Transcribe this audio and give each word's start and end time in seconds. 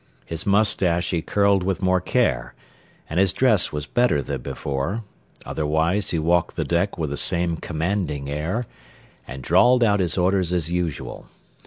His 0.25 0.47
mustache 0.47 1.11
he 1.11 1.21
curled 1.21 1.61
with 1.61 1.83
more 1.83 2.01
care, 2.01 2.55
and 3.07 3.19
his 3.19 3.33
dress 3.33 3.71
was 3.71 3.85
better 3.85 4.19
than 4.23 4.41
before, 4.41 5.03
otherwise 5.45 6.09
he 6.09 6.17
walked 6.17 6.55
the 6.55 6.65
deck 6.65 6.97
with 6.97 7.11
the 7.11 7.17
same 7.17 7.55
commanding 7.57 8.27
air, 8.27 8.63
and 9.27 9.43
drawled 9.43 9.83
out 9.83 9.99
his 9.99 10.17
orders 10.17 10.53
as 10.53 10.71
usual. 10.71 11.27